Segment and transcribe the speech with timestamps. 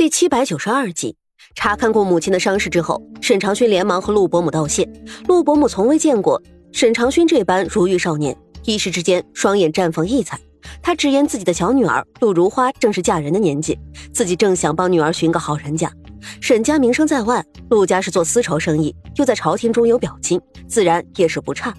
[0.00, 1.14] 第七百九十二集，
[1.54, 4.88] 查看过母亲的伤势之后，沈长勋连忙和陆伯母道谢。
[5.28, 6.42] 陆伯母从未见过
[6.72, 8.34] 沈长勋这般如玉少年，
[8.64, 10.40] 一时之间双眼绽放异彩。
[10.80, 13.78] 他直言自己的小女儿陆如花正是嫁人的年纪，
[14.10, 15.92] 自己正想帮女儿寻个好人家。
[16.40, 21.74] 沈家名声在外，陆家是做丝绸生意，又在朝廷中有表亲，自然也是不差。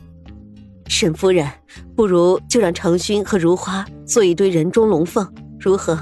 [0.88, 1.50] 沈夫人，
[1.96, 5.28] 不如就让长勋和如花做一对人中龙凤，
[5.60, 6.00] 如何？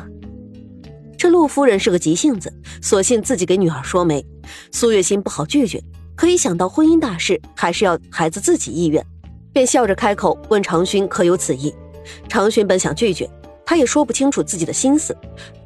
[1.20, 2.49] 这陆夫人是个急性子，
[2.81, 4.25] 索性自己给女儿说媒。
[4.71, 5.83] 苏月心不好拒绝，
[6.15, 9.05] 可一想到婚姻大事，还是要孩子自己意愿，
[9.51, 11.75] 便笑着开口问长勋可有此意。
[12.29, 13.29] 长勋本想拒绝，
[13.65, 15.13] 他也说不清楚自己的心思。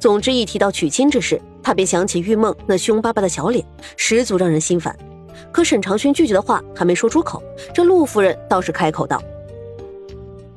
[0.00, 3.64] 总之一提到娶亲之事，他便想起玉梦那凶巴巴的小脸，
[3.96, 4.98] 十足让人心烦。
[5.52, 7.40] 可沈长勋拒绝的话还没说出口，
[7.72, 9.22] 这陆夫人倒是开口道：“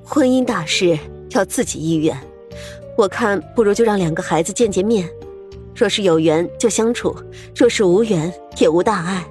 [0.03, 0.97] 婚姻大事
[1.29, 2.19] 要自己意愿。”
[2.97, 5.07] 我看不如就让两个孩子见见面，
[5.75, 7.15] 若是有缘就相处，
[7.55, 9.23] 若是无缘也无大碍。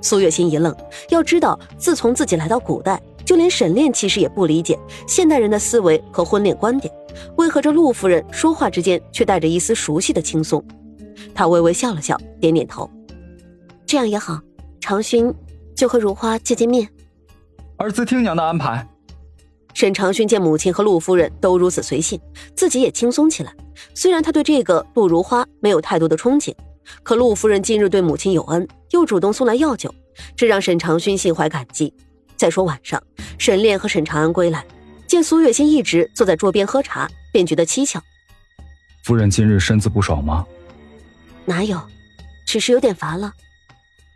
[0.00, 0.72] 苏月心一愣，
[1.08, 6.94] 要知道自从自己来到古代，就连沈炼其实也不理解现代人的思维和婚恋观点，
[7.36, 10.64] 为何这陆夫人说话之间却带着一丝熟悉的轻松？
[11.34, 12.88] 他微微笑了笑，点点头，
[13.84, 14.40] 这样也好，
[14.80, 15.34] 长勋
[15.74, 16.88] 就和如花见见面。
[17.78, 18.86] 儿子听娘的安排。
[19.74, 22.18] 沈长勋见母亲和陆夫人都如此随性，
[22.54, 23.52] 自己也轻松起来。
[23.92, 26.54] 虽然他对这个陆如花没有太多的憧憬，
[27.02, 29.92] 可陆夫人近日对母亲有恩，又主动送来药酒，
[30.36, 31.92] 这让沈长勋心怀感激。
[32.36, 33.02] 再说晚上，
[33.36, 34.64] 沈炼和沈长安归来，
[35.08, 38.00] 见苏月心一直坐在桌边喝茶，便觉得蹊跷。
[39.02, 40.46] 夫人今日身子不爽吗？
[41.44, 41.80] 哪有，
[42.46, 43.32] 只是有点乏了。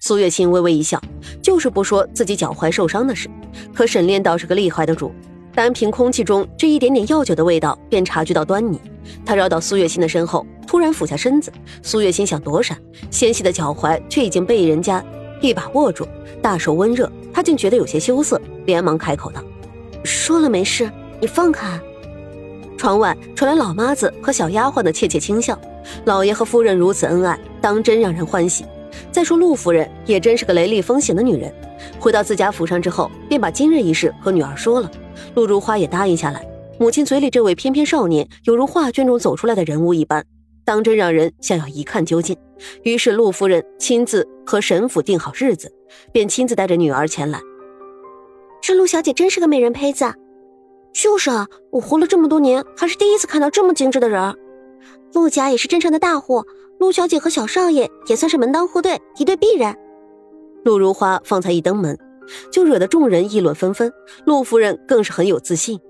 [0.00, 1.02] 苏月心微微一笑，
[1.42, 3.28] 就是不说自己脚踝受伤的事。
[3.74, 5.12] 可沈炼倒是个厉害的主。
[5.58, 8.80] 单凭空气中这一点点药酒的味道，便察觉到端倪。
[9.26, 11.52] 他绕到苏月心的身后，突然俯下身子。
[11.82, 12.78] 苏月心想躲闪，
[13.10, 15.04] 纤细的脚踝却已经被人家
[15.40, 16.06] 一把握住，
[16.40, 19.42] 大手温热，他竟觉得有些羞涩，连忙开口道
[20.04, 20.88] ：“说了没事，
[21.20, 21.76] 你放开。”
[22.78, 25.58] 窗外传来老妈子和小丫鬟的窃窃轻笑。
[26.04, 28.64] 老爷和夫人如此恩爱，当真让人欢喜。
[29.10, 31.52] 再说陆夫人也真是个雷厉风行的女人。
[31.98, 34.88] 回到自家府上之后，便把今日一事和女儿说了。
[35.38, 36.44] 陆如花也答应下来。
[36.80, 40.24] 母亲嘴里这位翩翩少年，犹如画卷中走出来的人物一般，
[40.64, 42.36] 当真让人想要一看究竟。
[42.82, 45.72] 于是陆夫人亲自和沈府定好日子，
[46.10, 47.40] 便亲自带着女儿前来。
[48.60, 50.12] 这陆小姐真是个美人胚子。
[50.92, 54.34] 就是啊，我活了这么多年，还是第一次看到这么精致的人。
[55.14, 56.44] 陆家也是镇上的大户，
[56.80, 59.72] 陆小姐和小少爷也算是门当户对，一对璧人。
[60.64, 61.96] 陆如花方才一登门。
[62.50, 63.92] 就惹得众人议论纷纷，
[64.24, 65.80] 陆夫人更是很有自信。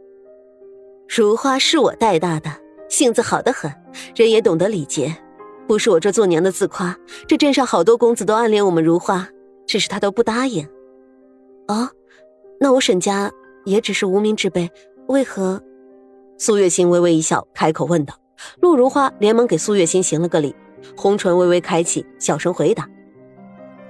[1.08, 2.50] 如花是我带大的，
[2.88, 3.72] 性子好得很，
[4.14, 5.16] 人也懂得礼节，
[5.66, 6.96] 不是我这做娘的自夸。
[7.26, 9.28] 这镇上好多公子都暗恋我们如花，
[9.66, 10.68] 只是他都不答应。
[11.68, 11.88] 哦，
[12.60, 13.30] 那我沈家
[13.64, 14.70] 也只是无名之辈，
[15.08, 15.62] 为何？
[16.36, 18.14] 苏月心微微一笑，开口问道。
[18.60, 20.54] 陆如花连忙给苏月心行了个礼，
[20.96, 22.88] 红唇微微开启，小声回答：“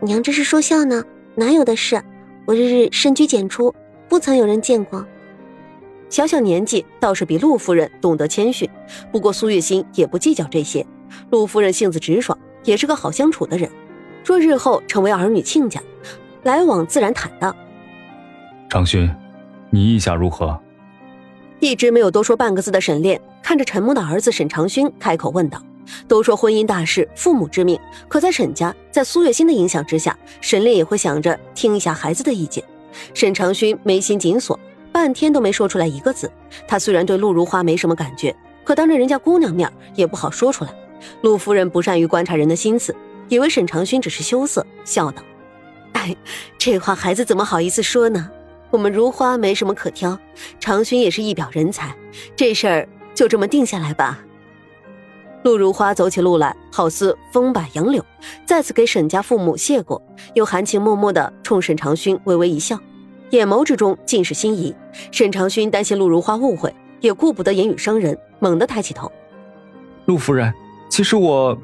[0.01, 1.05] 娘这是说笑呢，
[1.35, 2.03] 哪有的事。”
[2.49, 3.75] 我日日深居简出，
[4.09, 5.05] 不曾有人见过。
[6.09, 8.67] 小小年纪倒是比陆夫人懂得谦逊，
[9.13, 10.87] 不过苏月心也不计较这些。
[11.29, 13.71] 陆夫人性子直爽，也是个好相处的人。
[14.25, 15.79] 若日后成为儿女亲家，
[16.43, 17.55] 来往自然坦荡。
[18.71, 19.15] 长勋，
[19.69, 20.59] 你意下如何？
[21.61, 25.63] 一直没有多说半个字的沈炼看着沉默的儿子沈长勋，开口问道。
[26.07, 27.79] 都说婚姻大事，父母之命。
[28.09, 32.63] 可在沈家，在苏月心的影响之下，沈炼也会想着听一下孩子的意见。
[33.15, 34.59] 沈长勋眉心紧锁，
[34.91, 36.31] 半天都没说出来一个字。
[36.67, 38.35] 他虽然对陆如花没什么感觉，
[38.65, 40.71] 可当着人家姑娘面也不好说出来。
[41.23, 42.95] 陆夫人不善于观察人的心思，
[43.29, 45.23] 以为沈长勋只是羞涩，笑道
[45.95, 46.17] ：“哎，
[46.59, 48.31] 这话孩子怎么好意思说呢？
[48.71, 50.19] 我们如花没什么可挑，
[50.61, 51.95] 长勋也是一表人才，
[52.35, 54.19] 这事儿就这么定下来吧。”
[55.45, 58.05] 陆如花走起路来，好似风摆杨柳，
[58.45, 60.03] 再次给沈家父母谢过，
[60.35, 62.79] 又含情脉脉地冲沈长勋微微一笑，
[63.31, 64.75] 眼眸之中尽是心仪。
[65.13, 69.11] 沈长勋担心陆如花误会，也顾不得言语伤人，猛地抬起头
[70.07, 70.53] ：“陆夫人，
[70.91, 71.57] 其实我……”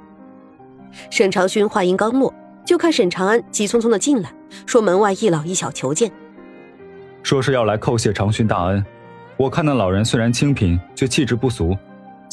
[1.10, 2.32] 沈长勋话音刚落，
[2.64, 4.32] 就看沈长安急匆匆的进来，
[4.64, 6.10] 说：“门外一老一小求见，
[7.24, 8.84] 说是要来叩谢长勋大恩。
[9.36, 11.76] 我看那老人虽然清贫，却气质不俗，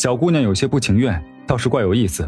[0.01, 2.27] 小姑娘有些不情愿。”倒是怪有意思。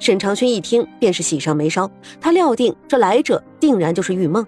[0.00, 1.88] 沈长勋一听，便是喜上眉梢。
[2.20, 4.44] 他料定这来者定然就是玉梦。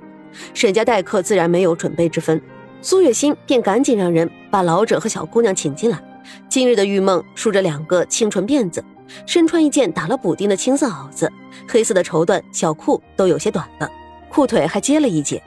[0.52, 2.40] 沈家待客自然没有准备之分。
[2.82, 6.02] 苏月心便赶紧让人把老者和小姑娘请进来。
[6.48, 8.82] 今日的玉梦梳着两个清纯辫子，
[9.24, 11.30] 身穿一件打了补丁的青色袄子，
[11.68, 13.88] 黑色的绸缎小裤都有些短了，
[14.28, 15.40] 裤腿还接了一截。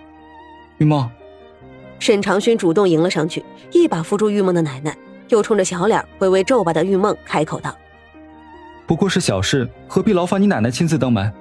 [0.78, 1.10] 玉梦，
[2.00, 4.96] 沈长勋主动迎了上去，一把扶住玉梦的奶奶，
[5.34, 7.76] 又冲着小脸微微皱巴的玉梦开口道
[8.86, 11.34] ：“不过是小事，何必劳烦你奶奶亲自登门？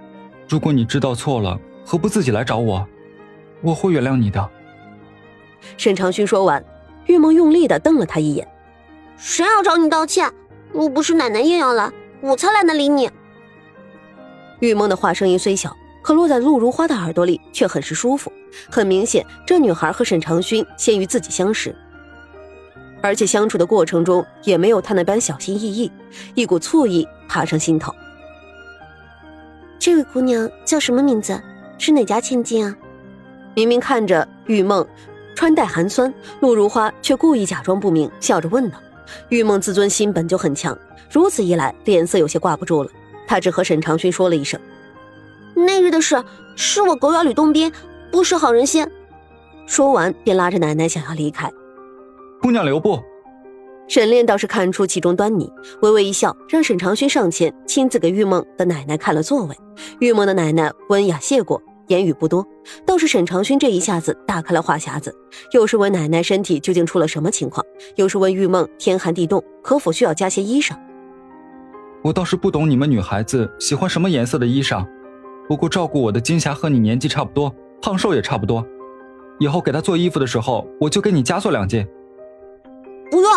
[0.48, 2.86] 如果你知道错了，何不自己来找我？
[3.60, 4.48] 我会原谅你的。”
[5.76, 6.64] 沈长勋说完，
[7.04, 8.48] 玉梦用力的瞪了他一眼
[9.18, 10.32] ：“谁要找你道歉？
[10.72, 11.92] 又不是奶奶硬要来，
[12.22, 13.10] 我才懒得理你。”
[14.60, 18.32] 玉梦的话声音虽小，可落在陆如花的耳朵里却很是舒服。
[18.70, 21.76] 很明显，这女孩和沈长勋先于自己相识，
[23.02, 25.90] 而且相处的过程中也没有他那般小心翼翼，
[26.34, 27.92] 一股醋意爬上心头。
[29.78, 31.38] 这位姑娘叫什么名字？
[31.76, 32.74] 是哪家千金啊？
[33.54, 34.86] 明明看着玉梦。
[35.34, 38.78] 穿戴寒酸，陆如花却故意假装不明，笑着问道
[39.30, 40.78] ：“玉梦自尊心本就很强，
[41.10, 42.90] 如此一来，脸色有些挂不住了。
[43.26, 44.60] 她只和沈长勋说了一声
[45.56, 46.22] ：‘那日的事
[46.54, 47.72] 是我狗咬吕洞宾，
[48.10, 48.86] 不识好人心。’
[49.66, 51.50] 说完，便拉着奶奶想要离开。
[52.42, 53.00] 姑娘留步。
[53.88, 55.50] 沈炼倒是看出其中端倪，
[55.82, 59.54] 微微一笑，让沈长勋上前亲自给玉梦的奶奶看了座位。
[60.00, 61.62] 玉梦的奶奶温雅谢过。
[61.88, 62.46] 言语不多，
[62.86, 65.14] 倒是沈长勋这一下子打开了话匣子，
[65.52, 67.62] 又是问奶奶身体究竟出了什么情况，
[67.96, 70.74] 又是问玉梦天寒地冻，可否需要加些衣裳。
[72.02, 74.86] 我倒是不懂你们女孩子喜欢什么颜色的衣裳，
[75.48, 78.64] 不过照顾我的金霞和你年纪差不多，胖瘦也差不多，
[79.38, 81.86] 以后给她做衣服的时候，我就给你加做两件。
[83.12, 83.30] 不用，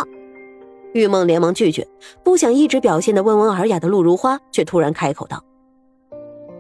[0.94, 1.86] 玉梦连忙拒绝，
[2.24, 5.44] 不想一直表现的温文尔雅的陆如花却突然开口道：“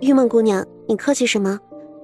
[0.02, 1.58] 玉梦姑娘，你客气什么？”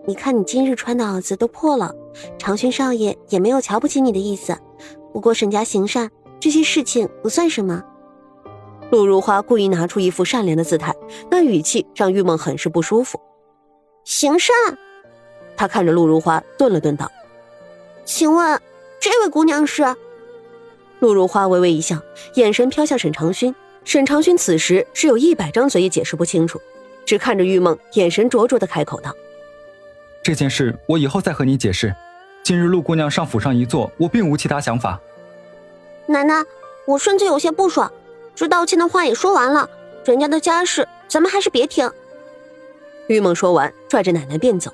[0.07, 1.93] 你看，你今日穿的袄子都破了，
[2.37, 4.57] 长勋少爷也没有瞧不起你的意思。
[5.11, 6.09] 不过沈家行善，
[6.39, 7.83] 这些事情不算什么。
[8.89, 10.95] 陆如花故意拿出一副善良的姿态，
[11.29, 13.19] 那语气让玉梦很是不舒服。
[14.05, 14.55] 行善？
[15.57, 17.11] 他看着陆如花，顿了顿道
[18.05, 18.57] ：“请问
[19.01, 19.83] 这位姑娘是？”
[21.01, 21.98] 陆如花微微一笑，
[22.36, 23.53] 眼神飘向沈长勋。
[23.83, 26.62] 沈长勋此时是有一百张嘴也解释不清楚，
[27.03, 29.12] 只看着玉梦，眼神灼灼的开口道。
[30.21, 31.92] 这件事我以后再和你解释。
[32.44, 35.00] 今日陆姑娘上府上一坐，我并无其他想法。
[36.06, 36.44] 奶奶，
[36.86, 37.92] 我甚至有些不爽。
[38.36, 39.68] 这道歉的话也说完了，
[40.06, 41.89] 人家的家事咱们还是别听。
[43.07, 44.71] 玉梦说完，拽着奶奶便走。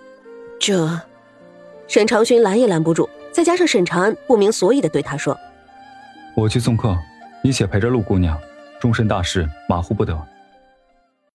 [0.60, 1.00] 这，
[1.88, 5.38] 沈长勋拦也拦不住，再加上沈长安不明所以的对他说
[6.38, 6.96] ：“我去送客，
[7.42, 8.40] 你且陪着陆姑娘，
[8.80, 10.16] 终身大事马虎不得。”